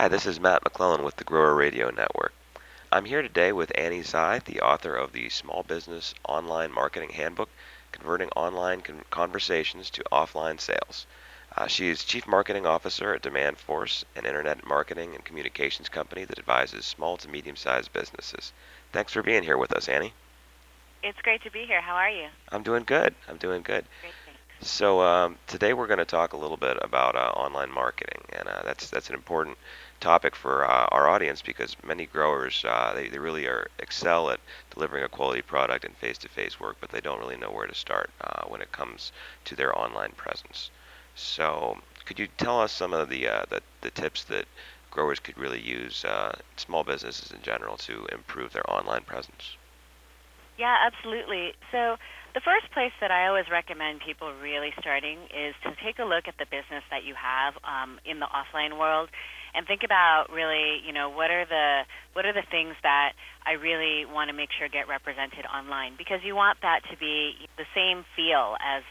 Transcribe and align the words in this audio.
Hi, 0.00 0.08
this 0.08 0.24
is 0.24 0.40
Matt 0.40 0.64
McClellan 0.64 1.04
with 1.04 1.16
the 1.16 1.24
Grower 1.24 1.54
Radio 1.54 1.90
Network. 1.90 2.32
I'm 2.90 3.04
here 3.04 3.20
today 3.20 3.52
with 3.52 3.70
Annie 3.74 4.02
Tsai, 4.02 4.38
the 4.38 4.62
author 4.62 4.96
of 4.96 5.12
the 5.12 5.28
Small 5.28 5.62
Business 5.62 6.14
Online 6.26 6.72
Marketing 6.72 7.10
Handbook 7.10 7.50
Converting 7.92 8.30
Online 8.30 8.80
Con- 8.80 9.04
Conversations 9.10 9.90
to 9.90 10.02
Offline 10.10 10.58
Sales. 10.58 11.06
Uh, 11.54 11.66
she 11.66 11.90
is 11.90 12.02
Chief 12.02 12.26
Marketing 12.26 12.64
Officer 12.64 13.12
at 13.12 13.20
Demand 13.20 13.58
Force, 13.58 14.06
an 14.16 14.24
internet 14.24 14.66
marketing 14.66 15.14
and 15.14 15.22
communications 15.22 15.90
company 15.90 16.24
that 16.24 16.38
advises 16.38 16.86
small 16.86 17.18
to 17.18 17.28
medium 17.28 17.56
sized 17.56 17.92
businesses. 17.92 18.54
Thanks 18.92 19.12
for 19.12 19.22
being 19.22 19.42
here 19.42 19.58
with 19.58 19.72
us, 19.72 19.86
Annie. 19.86 20.14
It's 21.02 21.20
great 21.20 21.42
to 21.42 21.50
be 21.50 21.66
here. 21.66 21.82
How 21.82 21.96
are 21.96 22.08
you? 22.08 22.28
I'm 22.48 22.62
doing 22.62 22.84
good. 22.84 23.14
I'm 23.28 23.36
doing 23.36 23.60
good. 23.60 23.84
Great. 24.00 24.14
So 24.62 25.00
um, 25.00 25.38
today 25.46 25.72
we're 25.72 25.86
going 25.86 26.00
to 26.00 26.04
talk 26.04 26.34
a 26.34 26.36
little 26.36 26.58
bit 26.58 26.76
about 26.82 27.16
uh, 27.16 27.32
online 27.34 27.70
marketing, 27.72 28.20
and 28.34 28.46
uh, 28.46 28.60
that's 28.62 28.90
that's 28.90 29.08
an 29.08 29.14
important 29.14 29.56
topic 30.00 30.34
for 30.34 30.64
uh, 30.64 30.86
our 30.90 31.08
audience 31.08 31.42
because 31.42 31.76
many 31.84 32.06
growers 32.06 32.64
uh, 32.66 32.92
they, 32.94 33.08
they 33.08 33.18
really 33.18 33.46
are 33.46 33.68
excel 33.78 34.30
at 34.30 34.40
delivering 34.70 35.04
a 35.04 35.08
quality 35.08 35.42
product 35.42 35.84
and 35.84 35.96
face-to-face 35.96 36.58
work, 36.58 36.76
but 36.80 36.90
they 36.90 37.00
don't 37.00 37.20
really 37.20 37.36
know 37.36 37.50
where 37.50 37.66
to 37.66 37.74
start 37.74 38.10
uh, 38.22 38.42
when 38.48 38.60
it 38.60 38.72
comes 38.72 39.12
to 39.44 39.54
their 39.54 39.76
online 39.78 40.12
presence. 40.12 40.70
So 41.14 41.78
could 42.06 42.18
you 42.18 42.28
tell 42.38 42.60
us 42.60 42.72
some 42.72 42.92
of 42.92 43.08
the 43.08 43.28
uh, 43.28 43.44
the, 43.50 43.62
the 43.82 43.90
tips 43.90 44.24
that 44.24 44.46
growers 44.90 45.20
could 45.20 45.38
really 45.38 45.60
use, 45.60 46.04
uh, 46.04 46.36
small 46.56 46.82
businesses 46.82 47.30
in 47.30 47.42
general, 47.42 47.76
to 47.76 48.06
improve 48.10 48.52
their 48.52 48.68
online 48.68 49.02
presence? 49.02 49.56
Yeah, 50.58 50.76
absolutely. 50.84 51.54
So 51.70 51.96
the 52.34 52.40
first 52.40 52.70
place 52.72 52.92
that 53.00 53.10
I 53.10 53.28
always 53.28 53.46
recommend 53.50 54.00
people 54.00 54.32
really 54.42 54.72
starting 54.78 55.18
is 55.34 55.54
to 55.62 55.74
take 55.82 55.98
a 55.98 56.04
look 56.04 56.28
at 56.28 56.36
the 56.38 56.46
business 56.46 56.84
that 56.90 57.04
you 57.04 57.14
have 57.14 57.54
um, 57.64 57.98
in 58.04 58.20
the 58.20 58.26
offline 58.26 58.78
world 58.78 59.08
and 59.54 59.66
think 59.66 59.82
about 59.84 60.26
really, 60.32 60.80
you 60.86 60.92
know, 60.92 61.08
what 61.10 61.30
are 61.30 61.44
the 61.44 61.82
what 62.12 62.24
are 62.26 62.32
the 62.32 62.46
things 62.50 62.74
that 62.82 63.12
I 63.46 63.52
really 63.52 64.04
want 64.06 64.28
to 64.28 64.34
make 64.36 64.50
sure 64.56 64.68
get 64.68 64.88
represented 64.88 65.46
online 65.46 65.94
because 65.96 66.20
you 66.24 66.34
want 66.34 66.58
that 66.62 66.80
to 66.90 66.96
be 66.96 67.48
the 67.56 67.66
same 67.74 68.04
feel 68.16 68.56
as 68.60 68.82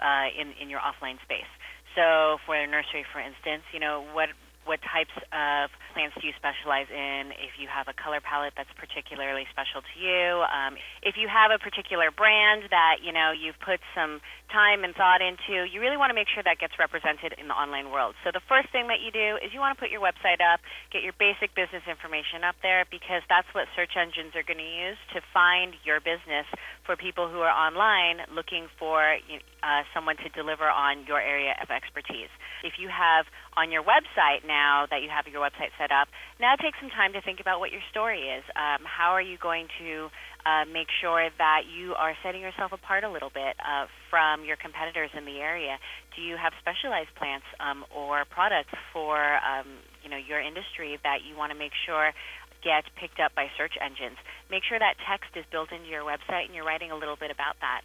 uh, 0.00 0.30
in 0.34 0.52
in 0.60 0.70
your 0.70 0.80
offline 0.80 1.20
space. 1.22 1.50
So 1.94 2.38
for 2.46 2.54
a 2.54 2.66
nursery, 2.66 3.04
for 3.12 3.18
instance, 3.18 3.64
you 3.72 3.80
know, 3.80 4.04
what 4.12 4.30
what 4.68 4.84
types 4.84 5.16
of 5.32 5.72
plants 5.96 6.12
do 6.20 6.28
you 6.28 6.36
specialize 6.36 6.92
in? 6.92 7.32
If 7.40 7.56
you 7.56 7.66
have 7.72 7.88
a 7.88 7.96
color 7.96 8.20
palette 8.20 8.52
that's 8.52 8.70
particularly 8.76 9.48
special 9.48 9.80
to 9.80 9.94
you, 9.96 10.44
um, 10.44 10.76
if 11.00 11.16
you 11.16 11.24
have 11.26 11.48
a 11.48 11.56
particular 11.56 12.12
brand 12.12 12.68
that 12.68 13.00
you 13.00 13.10
know 13.10 13.32
you've 13.32 13.58
put 13.64 13.80
some 13.96 14.20
time 14.52 14.84
and 14.84 14.92
thought 14.92 15.24
into, 15.24 15.64
you 15.64 15.80
really 15.80 15.96
want 15.96 16.12
to 16.12 16.16
make 16.16 16.28
sure 16.28 16.44
that 16.44 16.60
gets 16.60 16.76
represented 16.76 17.32
in 17.40 17.48
the 17.48 17.56
online 17.56 17.88
world. 17.88 18.14
So 18.24 18.30
the 18.32 18.44
first 18.44 18.68
thing 18.68 18.88
that 18.92 19.00
you 19.00 19.08
do 19.08 19.40
is 19.40 19.56
you 19.56 19.60
want 19.60 19.76
to 19.76 19.80
put 19.80 19.88
your 19.88 20.04
website 20.04 20.44
up, 20.44 20.60
get 20.92 21.00
your 21.00 21.16
basic 21.16 21.56
business 21.56 21.84
information 21.88 22.44
up 22.44 22.56
there 22.60 22.84
because 22.92 23.24
that's 23.28 23.48
what 23.56 23.68
search 23.72 23.96
engines 23.96 24.36
are 24.36 24.44
going 24.44 24.60
to 24.60 24.72
use 24.88 25.00
to 25.16 25.24
find 25.32 25.76
your 25.84 26.00
business 26.00 26.44
for 26.88 26.96
people 26.96 27.28
who 27.28 27.44
are 27.44 27.52
online 27.52 28.24
looking 28.32 28.64
for 28.80 29.20
uh, 29.60 29.84
someone 29.92 30.16
to 30.24 30.32
deliver 30.32 30.64
on 30.64 31.04
your 31.04 31.20
area 31.20 31.52
of 31.60 31.68
expertise. 31.68 32.32
If 32.64 32.80
you 32.80 32.88
have 32.88 33.28
on 33.60 33.68
your 33.68 33.84
website 33.84 34.48
now 34.48 34.88
that 34.88 35.04
you 35.04 35.12
have 35.12 35.28
your 35.28 35.44
website 35.44 35.76
set 35.76 35.92
up, 35.92 36.08
now 36.40 36.56
take 36.56 36.72
some 36.80 36.88
time 36.88 37.12
to 37.12 37.20
think 37.20 37.44
about 37.44 37.60
what 37.60 37.76
your 37.76 37.84
story 37.92 38.32
is. 38.32 38.40
Um, 38.56 38.88
how 38.88 39.12
are 39.12 39.20
you 39.20 39.36
going 39.36 39.68
to 39.84 40.08
uh, 40.48 40.64
make 40.64 40.88
sure 40.88 41.28
that 41.36 41.68
you 41.68 41.92
are 41.92 42.16
setting 42.24 42.40
yourself 42.40 42.72
apart 42.72 43.04
a 43.04 43.12
little 43.12 43.28
bit 43.28 43.52
uh, 43.60 43.84
from 44.08 44.48
your 44.48 44.56
competitors 44.56 45.12
in 45.12 45.28
the 45.28 45.44
area? 45.44 45.76
Do 46.16 46.24
you 46.24 46.40
have 46.40 46.56
specialized 46.56 47.12
plants 47.20 47.44
um, 47.60 47.84
or 47.92 48.24
products 48.24 48.72
for 48.96 49.36
um, 49.44 49.84
you 50.00 50.08
know 50.08 50.16
your 50.16 50.40
industry 50.40 50.96
that 51.04 51.20
you 51.28 51.36
want 51.36 51.52
to 51.52 51.58
make 51.58 51.76
sure 51.84 52.16
get 52.62 52.84
picked 52.96 53.20
up 53.20 53.34
by 53.34 53.50
search 53.56 53.74
engines? 53.80 54.16
Make 54.50 54.64
sure 54.64 54.78
that 54.78 54.94
text 55.06 55.30
is 55.36 55.44
built 55.50 55.72
into 55.72 55.88
your 55.88 56.02
website 56.02 56.46
and 56.46 56.54
you're 56.54 56.66
writing 56.66 56.90
a 56.90 56.96
little 56.96 57.16
bit 57.16 57.30
about 57.30 57.56
that. 57.60 57.82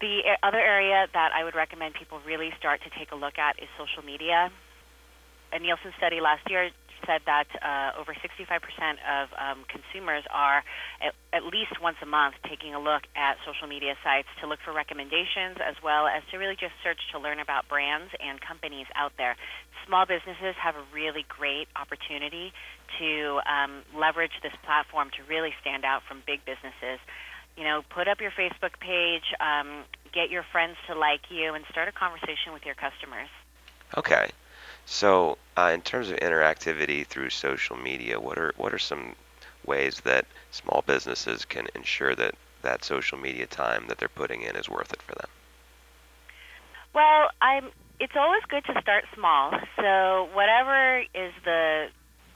The 0.00 0.36
other 0.42 0.60
area 0.60 1.06
that 1.12 1.32
I 1.32 1.44
would 1.44 1.54
recommend 1.54 1.94
people 1.94 2.20
really 2.26 2.52
start 2.58 2.82
to 2.84 2.90
take 2.98 3.12
a 3.12 3.16
look 3.16 3.38
at 3.38 3.58
is 3.62 3.68
social 3.78 4.04
media. 4.04 4.52
A 5.52 5.58
Nielsen 5.58 5.92
study 5.96 6.20
last 6.20 6.48
year 6.50 6.70
said 7.04 7.20
that 7.26 7.46
uh, 7.60 7.98
over 8.00 8.14
65% 8.14 8.62
of 9.04 9.28
um, 9.36 9.64
consumers 9.68 10.24
are 10.30 10.62
at, 11.02 11.14
at, 11.32 11.44
least 11.44 11.76
once 11.82 11.96
a 12.02 12.06
month 12.06 12.34
taking 12.48 12.74
a 12.74 12.80
look 12.80 13.02
at 13.14 13.36
social 13.44 13.68
media 13.68 13.94
sites 14.02 14.28
to 14.40 14.46
look 14.46 14.58
for 14.64 14.72
recommendations 14.72 15.60
as 15.60 15.76
well 15.82 16.06
as 16.06 16.22
to 16.30 16.38
really 16.38 16.56
just 16.56 16.72
search 16.82 17.00
to 17.12 17.18
learn 17.18 17.40
about 17.40 17.68
brands 17.68 18.12
and 18.20 18.40
companies 18.40 18.86
out 18.94 19.12
there. 19.18 19.36
Small 19.86 20.06
businesses 20.06 20.54
have 20.56 20.74
a 20.74 20.84
really 20.94 21.24
great 21.28 21.68
opportunity 21.76 22.52
to 22.98 23.40
um, 23.44 23.82
leverage 23.94 24.34
this 24.42 24.54
platform 24.64 25.10
to 25.16 25.22
really 25.28 25.52
stand 25.60 25.84
out 25.84 26.02
from 26.08 26.22
big 26.26 26.44
businesses 26.44 26.98
you 27.56 27.64
know, 27.64 27.80
put 27.88 28.06
up 28.06 28.20
your 28.20 28.30
Facebook 28.32 28.78
page, 28.78 29.24
um, 29.40 29.84
get 30.12 30.30
your 30.30 30.44
friends 30.52 30.76
to 30.88 30.94
like 30.94 31.22
you, 31.30 31.54
and 31.54 31.64
start 31.70 31.88
a 31.88 31.92
conversation 31.92 32.52
with 32.52 32.64
your 32.66 32.74
customers. 32.74 33.32
Okay. 33.96 34.30
So, 34.86 35.36
uh, 35.56 35.72
in 35.74 35.82
terms 35.82 36.10
of 36.10 36.18
interactivity 36.18 37.06
through 37.06 37.30
social 37.30 37.76
media, 37.76 38.20
what 38.20 38.38
are 38.38 38.52
what 38.56 38.72
are 38.72 38.78
some 38.78 39.16
ways 39.64 40.00
that 40.00 40.26
small 40.52 40.82
businesses 40.86 41.44
can 41.44 41.66
ensure 41.74 42.14
that 42.14 42.34
that 42.62 42.84
social 42.84 43.18
media 43.18 43.46
time 43.46 43.86
that 43.88 43.98
they're 43.98 44.08
putting 44.08 44.42
in 44.42 44.56
is 44.56 44.68
worth 44.68 44.92
it 44.92 45.02
for 45.02 45.14
them? 45.14 45.28
Well, 46.94 47.30
I'm. 47.40 47.70
It's 47.98 48.14
always 48.14 48.42
good 48.48 48.64
to 48.66 48.80
start 48.80 49.04
small. 49.14 49.52
So, 49.76 50.28
whatever 50.34 51.00
is 51.14 51.32
the 51.44 51.88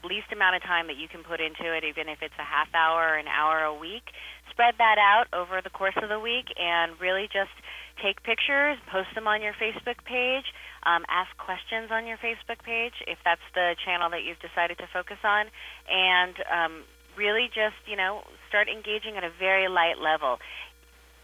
least 0.03 0.31
amount 0.31 0.55
of 0.55 0.63
time 0.63 0.87
that 0.87 0.97
you 0.97 1.07
can 1.07 1.23
put 1.23 1.39
into 1.39 1.71
it, 1.75 1.83
even 1.83 2.09
if 2.09 2.21
it's 2.21 2.33
a 2.39 2.43
half 2.43 2.67
hour 2.73 3.13
or 3.13 3.17
an 3.17 3.27
hour 3.27 3.63
a 3.63 3.73
week, 3.73 4.09
spread 4.49 4.75
that 4.79 4.97
out 4.97 5.27
over 5.33 5.61
the 5.61 5.69
course 5.69 5.95
of 6.01 6.09
the 6.09 6.19
week 6.19 6.47
and 6.59 6.99
really 6.99 7.29
just 7.31 7.53
take 8.01 8.23
pictures, 8.23 8.77
post 8.91 9.09
them 9.15 9.27
on 9.27 9.41
your 9.41 9.53
Facebook 9.53 10.03
page, 10.03 10.45
um, 10.83 11.05
ask 11.09 11.29
questions 11.37 11.91
on 11.91 12.07
your 12.07 12.17
Facebook 12.17 12.63
page 12.63 12.93
if 13.07 13.19
that's 13.23 13.43
the 13.53 13.75
channel 13.85 14.09
that 14.11 14.23
you've 14.23 14.39
decided 14.39 14.77
to 14.79 14.87
focus 14.91 15.19
on, 15.23 15.47
and 15.89 16.35
um, 16.49 16.73
really 17.17 17.47
just 17.47 17.77
you 17.85 17.97
know 17.97 18.23
start 18.49 18.67
engaging 18.67 19.17
at 19.17 19.23
a 19.23 19.31
very 19.37 19.67
light 19.67 19.99
level. 20.01 20.39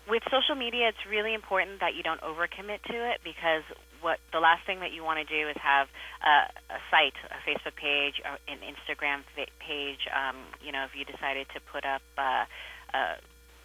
With 0.07 0.23
social 0.31 0.55
media, 0.55 0.87
it's 0.87 1.03
really 1.09 1.33
important 1.33 1.81
that 1.81 1.95
you 1.95 2.01
don't 2.01 2.21
overcommit 2.21 2.79
to 2.87 2.95
it 3.11 3.19
because 3.27 3.67
what 3.99 4.19
the 4.31 4.39
last 4.39 4.65
thing 4.65 4.79
that 4.79 4.93
you 4.93 5.03
want 5.03 5.19
to 5.19 5.27
do 5.27 5.49
is 5.49 5.57
have 5.59 5.87
a, 6.23 6.79
site, 6.89 7.17
a 7.27 7.39
Facebook 7.43 7.75
page, 7.75 8.21
an 8.23 8.59
Instagram 8.63 9.27
page. 9.35 10.07
Um, 10.07 10.37
you 10.63 10.71
know, 10.71 10.85
if 10.85 10.95
you 10.95 11.03
decided 11.03 11.47
to 11.53 11.59
put 11.59 11.83
up 11.83 12.01
uh, 12.17 12.45
uh, 12.93 13.15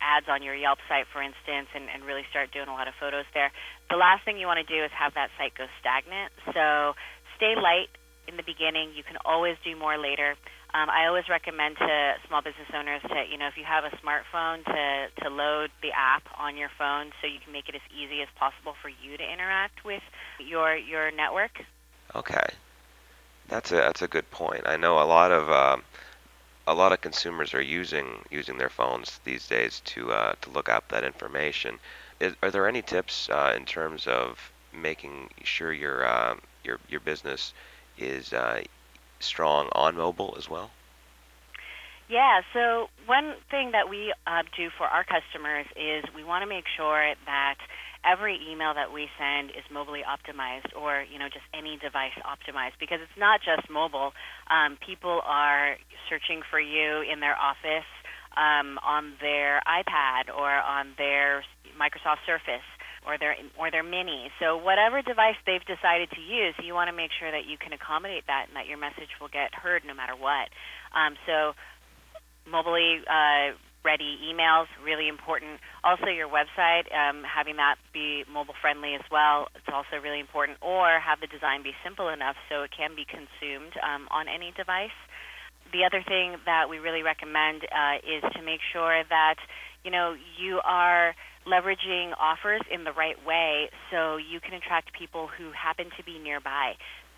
ads 0.02 0.26
on 0.28 0.42
your 0.42 0.54
Yelp 0.54 0.78
site, 0.88 1.06
for 1.12 1.22
instance, 1.22 1.68
and, 1.74 1.86
and 1.88 2.02
really 2.04 2.26
start 2.30 2.50
doing 2.50 2.68
a 2.68 2.74
lot 2.74 2.88
of 2.88 2.94
photos 2.98 3.24
there, 3.32 3.52
the 3.88 3.96
last 3.96 4.24
thing 4.24 4.38
you 4.38 4.46
want 4.46 4.58
to 4.58 4.66
do 4.66 4.82
is 4.82 4.90
have 4.90 5.14
that 5.14 5.30
site 5.38 5.54
go 5.54 5.66
stagnant. 5.80 6.32
So 6.52 6.98
stay 7.36 7.54
light 7.54 7.88
in 8.26 8.36
the 8.36 8.42
beginning. 8.42 8.92
You 8.94 9.02
can 9.02 9.16
always 9.24 9.56
do 9.64 9.76
more 9.76 9.98
later. 9.98 10.34
Um, 10.74 10.88
I 10.88 11.06
always 11.06 11.28
recommend 11.28 11.76
to 11.76 12.14
small 12.26 12.40
business 12.40 12.68
owners 12.72 13.02
to, 13.02 13.24
you 13.30 13.36
know, 13.36 13.46
if 13.46 13.58
you 13.58 13.64
have 13.64 13.84
a 13.84 13.92
smartphone, 14.00 14.64
to, 14.64 15.22
to 15.22 15.28
load 15.28 15.70
the 15.82 15.90
app 15.94 16.24
on 16.38 16.56
your 16.56 16.70
phone 16.78 17.12
so 17.20 17.26
you 17.26 17.38
can 17.44 17.52
make 17.52 17.68
it 17.68 17.74
as 17.74 17.82
easy 17.92 18.22
as 18.22 18.28
possible 18.36 18.74
for 18.80 18.88
you 18.88 19.18
to 19.18 19.24
interact 19.24 19.84
with 19.84 20.02
your 20.38 20.74
your 20.74 21.10
network. 21.10 21.60
Okay, 22.14 22.56
that's 23.48 23.70
a 23.70 23.76
that's 23.76 24.00
a 24.00 24.08
good 24.08 24.30
point. 24.30 24.62
I 24.64 24.76
know 24.76 24.96
a 24.96 25.04
lot 25.04 25.30
of 25.30 25.50
um, 25.50 25.82
a 26.66 26.74
lot 26.74 26.92
of 26.92 27.00
consumers 27.00 27.54
are 27.54 27.62
using 27.62 28.24
using 28.30 28.58
their 28.58 28.68
phones 28.68 29.20
these 29.24 29.46
days 29.48 29.80
to 29.84 30.12
uh, 30.12 30.34
to 30.40 30.50
look 30.50 30.68
up 30.68 30.88
that 30.88 31.04
information. 31.04 31.78
Is, 32.20 32.34
are 32.42 32.50
there 32.50 32.68
any 32.68 32.82
tips 32.82 33.28
uh, 33.30 33.52
in 33.56 33.64
terms 33.64 34.06
of 34.06 34.52
making 34.72 35.30
sure 35.44 35.72
your 35.72 36.04
uh, 36.06 36.36
your 36.64 36.78
your 36.88 37.00
business 37.00 37.52
is 37.98 38.32
uh, 38.32 38.62
strong 39.20 39.68
on 39.72 39.96
mobile 39.96 40.34
as 40.38 40.48
well? 40.48 40.70
Yeah, 42.12 42.44
so 42.52 42.92
one 43.08 43.40
thing 43.50 43.72
that 43.72 43.88
we 43.88 44.12
uh, 44.28 44.44
do 44.52 44.68
for 44.76 44.84
our 44.84 45.00
customers 45.00 45.64
is 45.80 46.04
we 46.12 46.24
want 46.28 46.44
to 46.44 46.46
make 46.46 46.68
sure 46.76 47.16
that 47.24 47.56
every 48.04 48.36
email 48.36 48.76
that 48.76 48.92
we 48.92 49.08
send 49.16 49.48
is 49.56 49.64
mobilely 49.72 50.04
optimized 50.04 50.76
or 50.76 51.08
you 51.08 51.16
know 51.16 51.32
just 51.32 51.48
any 51.56 51.80
device 51.80 52.12
optimized 52.20 52.76
because 52.76 53.00
it's 53.00 53.16
not 53.16 53.40
just 53.40 53.64
mobile 53.72 54.12
um, 54.52 54.76
people 54.84 55.24
are 55.24 55.80
searching 56.12 56.44
for 56.52 56.60
you 56.60 57.00
in 57.00 57.24
their 57.24 57.38
office 57.40 57.88
um, 58.36 58.76
on 58.84 59.16
their 59.24 59.64
ipad 59.64 60.28
or 60.28 60.52
on 60.52 60.92
their 61.00 61.40
microsoft 61.80 62.20
surface 62.28 62.66
or 63.06 63.18
their 63.18 63.34
or 63.58 63.70
their 63.70 63.82
mini. 63.82 64.30
So 64.38 64.56
whatever 64.56 65.02
device 65.02 65.38
they've 65.46 65.64
decided 65.64 66.10
to 66.12 66.20
use, 66.20 66.54
you 66.62 66.74
want 66.74 66.88
to 66.90 66.96
make 66.96 67.10
sure 67.18 67.30
that 67.30 67.46
you 67.48 67.58
can 67.58 67.72
accommodate 67.72 68.26
that 68.26 68.46
and 68.48 68.54
that 68.56 68.66
your 68.66 68.78
message 68.78 69.10
will 69.20 69.32
get 69.32 69.54
heard 69.54 69.82
no 69.86 69.94
matter 69.94 70.14
what. 70.14 70.50
Um, 70.94 71.16
so 71.26 71.54
mobilely 72.46 73.00
uh, 73.08 73.54
ready 73.84 74.18
emails, 74.22 74.66
really 74.84 75.08
important. 75.08 75.58
Also, 75.84 76.06
your 76.06 76.28
website, 76.28 76.86
um, 76.94 77.22
having 77.26 77.56
that 77.56 77.76
be 77.92 78.24
mobile 78.30 78.54
friendly 78.60 78.94
as 78.94 79.02
well, 79.10 79.48
it's 79.54 79.66
also 79.72 80.02
really 80.02 80.20
important. 80.20 80.58
Or 80.62 81.00
have 81.00 81.20
the 81.20 81.26
design 81.26 81.62
be 81.62 81.72
simple 81.84 82.08
enough 82.08 82.36
so 82.48 82.62
it 82.62 82.70
can 82.70 82.94
be 82.94 83.04
consumed 83.04 83.74
um, 83.82 84.06
on 84.10 84.26
any 84.28 84.52
device. 84.56 84.94
The 85.72 85.84
other 85.84 86.02
thing 86.06 86.36
that 86.44 86.68
we 86.68 86.78
really 86.78 87.02
recommend 87.02 87.64
uh, 87.64 87.98
is 88.04 88.22
to 88.36 88.42
make 88.42 88.60
sure 88.72 89.02
that 89.08 89.36
you 89.84 89.90
know 89.90 90.14
you 90.38 90.60
are 90.64 91.14
leveraging 91.46 92.12
offers 92.20 92.60
in 92.70 92.84
the 92.84 92.92
right 92.92 93.18
way 93.26 93.68
so 93.90 94.16
you 94.16 94.38
can 94.38 94.54
attract 94.54 94.92
people 94.92 95.26
who 95.26 95.50
happen 95.50 95.86
to 95.96 96.04
be 96.04 96.18
nearby. 96.18 96.74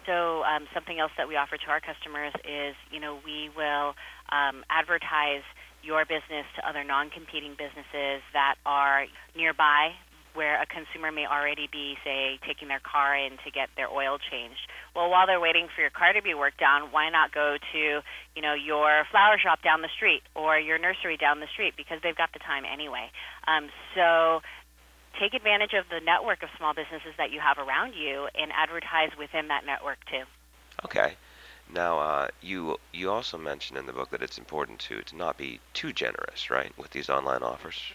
So 0.07 0.45
um, 0.45 0.69
something 0.73 0.99
else 0.99 1.13
that 1.17 1.29
we 1.29 1.37
offer 1.37 1.57
to 1.57 1.69
our 1.69 1.81
customers 1.81 2.33
is, 2.45 2.77
you 2.93 3.01
know, 3.01 3.19
we 3.25 3.49
will 3.57 3.95
um, 4.35 4.65
advertise 4.69 5.47
your 5.83 6.05
business 6.05 6.47
to 6.57 6.67
other 6.67 6.83
non-competing 6.83 7.55
businesses 7.55 8.23
that 8.33 8.57
are 8.67 9.07
nearby 9.37 9.95
where 10.35 10.61
a 10.61 10.67
consumer 10.67 11.13
may 11.13 11.27
already 11.27 11.69
be, 11.71 11.95
say, 12.03 12.41
taking 12.43 12.67
their 12.67 12.83
car 12.83 13.15
in 13.17 13.39
to 13.47 13.51
get 13.55 13.71
their 13.77 13.89
oil 13.89 14.19
changed. 14.19 14.67
Well, 14.95 15.09
while 15.09 15.27
they're 15.27 15.39
waiting 15.39 15.69
for 15.71 15.81
your 15.81 15.95
car 15.95 16.13
to 16.13 16.23
be 16.23 16.35
worked 16.35 16.61
on, 16.61 16.91
why 16.91 17.09
not 17.09 17.33
go 17.33 17.57
to, 17.73 18.03
you 18.35 18.43
know, 18.43 18.55
your 18.55 19.07
flower 19.11 19.39
shop 19.39 19.63
down 19.63 19.83
the 19.83 19.93
street 19.95 20.23
or 20.35 20.59
your 20.59 20.79
nursery 20.79 21.17
down 21.17 21.39
the 21.39 21.47
street 21.47 21.75
because 21.77 22.01
they've 22.03 22.17
got 22.17 22.33
the 22.33 22.41
time 22.41 22.65
anyway. 22.67 23.11
Um, 23.47 23.71
so 23.95 24.43
take 25.21 25.35
advantage 25.35 25.73
of 25.73 25.87
the 25.89 26.03
network 26.05 26.43
of 26.43 26.51
small 26.59 26.75
businesses 26.75 27.15
that 27.17 27.31
you 27.31 27.39
have 27.39 27.59
around 27.59 27.95
you 27.95 28.27
and 28.35 28.51
advertise 28.51 29.15
within 29.17 29.49
that 29.49 29.65
network 29.65 29.99
too. 30.11 30.27
Okay. 30.85 31.15
Now, 31.73 31.99
uh, 31.99 32.29
you 32.41 32.79
you 32.93 33.11
also 33.11 33.39
mentioned 33.39 33.79
in 33.79 33.87
the 33.87 33.93
book 33.93 34.11
that 34.11 34.23
it's 34.23 34.39
important 34.39 34.79
to 34.81 35.03
to 35.03 35.17
not 35.17 35.37
be 35.37 35.61
too 35.73 35.93
generous, 35.93 36.51
right, 36.51 36.77
with 36.79 36.91
these 36.91 37.09
online 37.11 37.43
offers. 37.43 37.95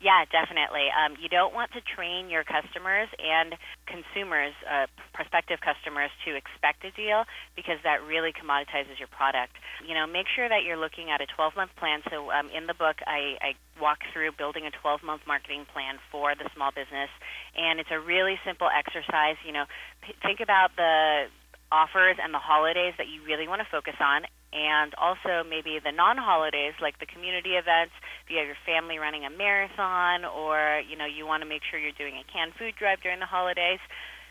Yeah, 0.00 0.24
definitely. 0.30 0.92
Um, 0.92 1.16
you 1.16 1.30
don't 1.30 1.54
want 1.54 1.72
to 1.72 1.80
train 1.80 2.28
your 2.28 2.44
customers 2.44 3.08
and 3.16 3.56
consumers, 3.86 4.52
uh, 4.68 4.86
prospective 5.14 5.60
customers, 5.62 6.10
to 6.26 6.36
expect 6.36 6.84
a 6.84 6.90
deal 6.90 7.24
because 7.56 7.78
that 7.84 8.04
really 8.04 8.30
commoditizes 8.30 8.98
your 8.98 9.08
product. 9.08 9.56
You 9.86 9.94
know, 9.94 10.06
make 10.06 10.26
sure 10.28 10.46
that 10.46 10.62
you're 10.62 10.76
looking 10.76 11.10
at 11.10 11.22
a 11.22 11.26
12-month 11.26 11.70
plan. 11.76 12.02
So 12.10 12.30
um, 12.30 12.50
in 12.50 12.66
the 12.66 12.74
book, 12.74 13.00
I, 13.06 13.38
I 13.40 13.80
walk 13.80 14.00
through 14.12 14.32
building 14.32 14.66
a 14.66 14.86
12-month 14.86 15.22
marketing 15.26 15.64
plan 15.72 15.96
for 16.12 16.34
the 16.34 16.50
small 16.54 16.70
business, 16.70 17.08
and 17.56 17.80
it's 17.80 17.90
a 17.90 17.98
really 17.98 18.38
simple 18.44 18.68
exercise. 18.68 19.36
You 19.46 19.52
know, 19.52 19.64
p- 20.02 20.14
think 20.20 20.40
about 20.40 20.76
the 20.76 21.32
offers 21.74 22.14
and 22.22 22.30
the 22.30 22.38
holidays 22.38 22.94
that 23.02 23.10
you 23.10 23.18
really 23.26 23.50
want 23.50 23.58
to 23.58 23.66
focus 23.66 23.98
on, 23.98 24.22
and 24.54 24.94
also 24.94 25.42
maybe 25.42 25.82
the 25.82 25.90
non-holidays 25.90 26.78
like 26.78 27.02
the 27.02 27.10
community 27.10 27.58
events. 27.58 27.90
If 28.22 28.30
you 28.30 28.38
have 28.38 28.46
your 28.46 28.62
family 28.62 29.02
running 29.02 29.26
a 29.26 29.32
marathon, 29.34 30.22
or 30.22 30.78
you 30.86 30.94
know 30.94 31.10
you 31.10 31.26
want 31.26 31.42
to 31.42 31.48
make 31.50 31.66
sure 31.66 31.82
you're 31.82 31.98
doing 31.98 32.14
a 32.14 32.24
canned 32.30 32.54
food 32.54 32.78
drive 32.78 33.02
during 33.02 33.18
the 33.18 33.26
holidays. 33.26 33.82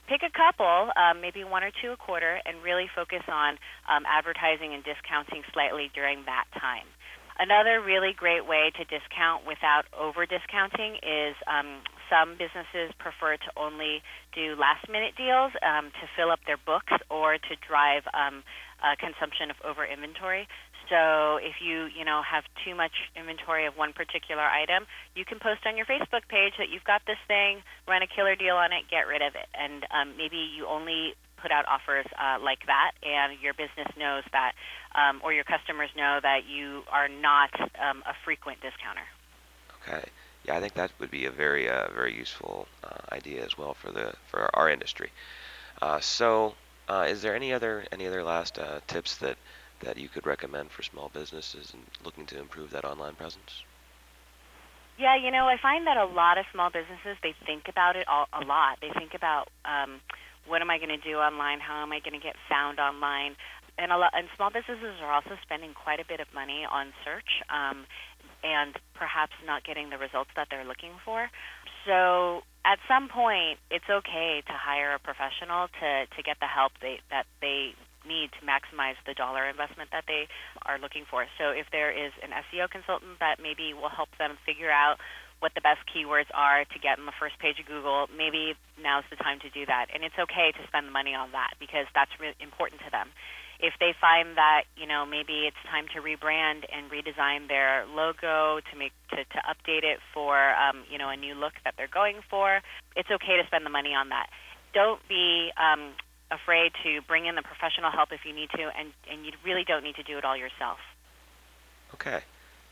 Pick 0.07 0.19
a 0.23 0.31
couple, 0.31 0.91
um, 0.99 1.19
maybe 1.23 1.43
one 1.43 1.63
or 1.63 1.71
two 1.79 1.91
a 1.91 1.99
quarter, 1.99 2.39
and 2.43 2.63
really 2.63 2.87
focus 2.91 3.23
on 3.27 3.55
um, 3.87 4.03
advertising 4.07 4.75
and 4.75 4.83
discounting 4.83 5.43
slightly 5.51 5.91
during 5.95 6.23
that 6.27 6.47
time. 6.59 6.87
Another 7.39 7.81
really 7.81 8.13
great 8.13 8.45
way 8.45 8.71
to 8.77 8.83
discount 8.85 9.47
without 9.47 9.87
over 9.95 10.27
discounting 10.27 10.99
is 11.01 11.33
um, 11.47 11.81
some 12.09 12.38
businesses 12.38 12.91
prefer 12.97 13.38
to 13.38 13.50
only 13.57 14.01
do 14.33 14.55
last 14.55 14.88
minute 14.89 15.15
deals 15.15 15.51
um, 15.61 15.91
to 16.01 16.05
fill 16.15 16.31
up 16.31 16.39
their 16.45 16.57
books 16.57 16.94
or 17.09 17.38
to 17.38 17.53
drive 17.67 18.03
um, 18.13 18.44
uh, 18.81 18.95
consumption 19.00 19.50
of 19.50 19.57
over 19.63 19.85
inventory. 19.85 20.47
So 20.89 21.39
if 21.39 21.63
you 21.63 21.88
you 21.95 22.03
know 22.03 22.21
have 22.21 22.44
too 22.65 22.75
much 22.75 22.91
inventory 23.15 23.65
of 23.65 23.77
one 23.77 23.94
particular 23.94 24.44
item, 24.44 24.85
you 25.15 25.23
can 25.25 25.39
post 25.39 25.65
on 25.65 25.77
your 25.77 25.85
Facebook 25.85 26.27
page 26.27 26.53
that 26.59 26.69
you've 26.69 26.83
got 26.83 27.01
this 27.07 27.19
thing, 27.27 27.63
run 27.88 28.01
a 28.01 28.07
killer 28.07 28.35
deal 28.35 28.55
on 28.55 28.73
it, 28.73 28.83
get 28.91 29.07
rid 29.07 29.21
of 29.21 29.35
it, 29.35 29.47
and 29.55 29.88
um, 29.91 30.17
maybe 30.17 30.38
you 30.38 30.67
only 30.67 31.15
put 31.41 31.51
out 31.51 31.65
offers 31.67 32.05
uh, 32.19 32.39
like 32.41 32.65
that, 32.67 32.91
and 33.03 33.39
your 33.41 33.53
business 33.53 33.88
knows 34.00 34.23
that, 34.31 34.53
um, 34.95 35.19
or 35.23 35.33
your 35.33 35.44
customers 35.44 35.89
know 35.95 36.19
that 36.23 36.47
you 36.47 36.83
are 36.91 37.07
not 37.07 37.51
um, 37.75 38.03
a 38.07 38.15
frequent 38.23 38.59
discounter. 38.61 39.03
Okay. 39.83 40.07
Yeah, 40.45 40.57
I 40.57 40.59
think 40.59 40.73
that 40.73 40.91
would 40.99 41.11
be 41.11 41.25
a 41.25 41.31
very 41.31 41.69
uh, 41.69 41.87
very 41.93 42.15
useful 42.15 42.67
uh, 42.83 43.15
idea 43.15 43.45
as 43.45 43.57
well 43.57 43.73
for 43.73 43.91
the 43.91 44.13
for 44.27 44.49
our 44.53 44.69
industry. 44.69 45.11
Uh, 45.81 45.99
so, 45.99 46.55
uh, 46.89 47.05
is 47.07 47.21
there 47.21 47.35
any 47.35 47.53
other 47.53 47.85
any 47.91 48.07
other 48.07 48.23
last 48.23 48.59
uh, 48.59 48.79
tips 48.87 49.17
that 49.17 49.37
that 49.81 49.97
you 49.97 50.09
could 50.09 50.25
recommend 50.25 50.71
for 50.71 50.83
small 50.83 51.09
businesses 51.13 51.73
and 51.73 51.83
looking 52.03 52.25
to 52.25 52.39
improve 52.39 52.71
that 52.71 52.85
online 52.85 53.15
presence? 53.15 53.63
Yeah, 54.97 55.15
you 55.15 55.31
know, 55.31 55.47
I 55.47 55.57
find 55.57 55.87
that 55.87 55.97
a 55.97 56.05
lot 56.05 56.37
of 56.37 56.45
small 56.53 56.69
businesses 56.69 57.17
they 57.23 57.33
think 57.45 57.67
about 57.67 57.95
it 57.95 58.07
all, 58.07 58.27
a 58.31 58.45
lot. 58.45 58.77
They 58.79 58.91
think 58.97 59.13
about 59.15 59.49
um, 59.65 59.99
what 60.47 60.61
am 60.61 60.69
I 60.69 60.77
going 60.77 60.89
to 60.89 60.97
do 60.97 61.17
online? 61.17 61.59
How 61.59 61.81
am 61.81 61.91
I 61.91 61.99
going 61.99 62.13
to 62.13 62.23
get 62.23 62.35
found 62.47 62.79
online? 62.79 63.35
And 63.77 63.91
a 63.91 63.97
lot, 63.97 64.11
and 64.13 64.27
small 64.35 64.51
businesses 64.51 65.01
are 65.01 65.11
also 65.11 65.35
spending 65.41 65.73
quite 65.73 65.99
a 65.99 66.05
bit 66.05 66.19
of 66.19 66.27
money 66.33 66.65
on 66.69 66.93
search. 67.03 67.41
Um, 67.49 67.85
and 68.43 68.75
perhaps 68.93 69.33
not 69.45 69.63
getting 69.63 69.89
the 69.89 69.97
results 69.97 70.29
that 70.35 70.47
they're 70.51 70.67
looking 70.67 70.91
for. 71.03 71.29
So 71.87 72.43
at 72.63 72.79
some 72.87 73.09
point, 73.09 73.59
it's 73.71 73.87
okay 73.89 74.43
to 74.45 74.53
hire 74.53 74.93
a 74.95 74.99
professional 74.99 75.67
to, 75.79 76.05
to 76.07 76.19
get 76.23 76.39
the 76.39 76.47
help 76.47 76.71
they, 76.79 76.99
that 77.09 77.25
they 77.41 77.75
need 78.07 78.31
to 78.39 78.41
maximize 78.45 78.99
the 79.07 79.13
dollar 79.15 79.47
investment 79.47 79.89
that 79.91 80.03
they 80.07 80.27
are 80.67 80.79
looking 80.79 81.03
for. 81.09 81.25
So 81.39 81.51
if 81.51 81.67
there 81.71 81.91
is 81.91 82.11
an 82.21 82.31
SEO 82.31 82.69
consultant 82.69 83.19
that 83.19 83.39
maybe 83.39 83.73
will 83.73 83.91
help 83.91 84.09
them 84.19 84.35
figure 84.45 84.71
out 84.71 84.99
what 85.39 85.51
the 85.55 85.61
best 85.61 85.83
keywords 85.91 86.31
are 86.33 86.63
to 86.63 86.79
get 86.79 86.99
on 86.99 87.05
the 87.05 87.15
first 87.19 87.39
page 87.39 87.59
of 87.59 87.65
Google, 87.67 88.07
maybe 88.15 88.55
now's 88.79 89.03
the 89.09 89.19
time 89.19 89.39
to 89.43 89.49
do 89.51 89.65
that. 89.65 89.87
And 89.93 90.03
it's 90.03 90.15
okay 90.15 90.51
to 90.55 90.61
spend 90.67 90.87
the 90.87 90.95
money 90.95 91.15
on 91.15 91.31
that 91.31 91.55
because 91.59 91.87
that's 91.95 92.11
really 92.19 92.35
important 92.39 92.79
to 92.87 92.91
them 92.91 93.11
if 93.59 93.73
they 93.79 93.94
find 94.00 94.38
that 94.38 94.63
you 94.75 94.88
know 94.88 95.05
maybe 95.05 95.45
it's 95.47 95.57
time 95.69 95.85
to 95.95 96.01
rebrand 96.01 96.63
and 96.71 96.89
redesign 96.91 97.47
their 97.47 97.85
logo 97.88 98.59
to 98.71 98.77
make 98.77 98.91
to, 99.09 99.17
to 99.17 99.39
update 99.47 99.83
it 99.83 100.00
for 100.13 100.53
um, 100.55 100.83
you 100.89 100.97
know 100.97 101.09
a 101.09 101.17
new 101.17 101.35
look 101.35 101.53
that 101.63 101.73
they're 101.77 101.88
going 101.88 102.19
for, 102.29 102.61
it's 102.95 103.09
okay 103.09 103.38
to 103.38 103.45
spend 103.47 103.65
the 103.65 103.69
money 103.69 103.94
on 103.94 104.09
that. 104.09 104.27
Don't 104.73 105.01
be 105.07 105.51
um, 105.57 105.91
afraid 106.31 106.71
to 106.83 107.01
bring 107.07 107.25
in 107.25 107.35
the 107.35 107.44
professional 107.44 107.91
help 107.91 108.11
if 108.11 108.25
you 108.25 108.33
need 108.33 108.50
to, 108.51 108.63
and 108.77 108.91
and 109.09 109.25
you 109.25 109.31
really 109.45 109.63
don't 109.63 109.83
need 109.83 109.95
to 109.95 110.03
do 110.03 110.17
it 110.17 110.25
all 110.25 110.38
yourself. 110.38 110.79
Okay, 111.94 112.21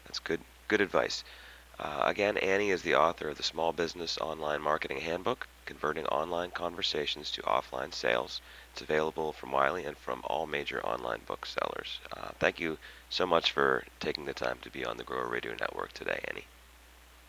that's 0.06 0.20
good 0.20 0.42
good 0.68 0.82
advice. 0.82 1.24
Uh, 1.82 2.04
again, 2.06 2.38
Annie 2.38 2.70
is 2.70 2.84
the 2.84 2.94
author 2.94 3.30
of 3.30 3.38
the 3.38 3.44
Small 3.44 3.74
Business 3.74 4.20
Online 4.20 4.62
Marketing 4.62 5.00
Handbook, 5.00 5.48
Converting 5.66 6.06
Online 6.06 6.52
Conversations 6.52 7.32
to 7.32 7.42
Offline 7.42 7.92
Sales. 7.92 8.40
It's 8.72 8.84
available 8.84 9.34
from 9.34 9.52
Wiley 9.52 9.86
and 9.86 9.98
from 9.98 10.22
all 10.26 10.46
major 10.46 10.86
online 10.86 11.22
booksellers. 11.26 12.00
Uh, 12.16 12.30
thank 12.40 12.60
you 12.60 12.78
so 13.10 13.26
much 13.26 13.52
for 13.52 13.84
taking 14.00 14.26
the 14.26 14.34
time 14.34 14.60
to 14.62 14.70
be 14.70 14.86
on 14.86 14.98
the 14.98 15.04
Grower 15.04 15.28
Radio 15.28 15.54
Network 15.60 15.92
today, 15.94 16.24
Annie. 16.28 16.46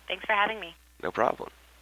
Thanks 0.06 0.24
for 0.26 0.34
having 0.34 0.60
me. 0.60 0.74
No 1.02 1.10
problem. 1.10 1.48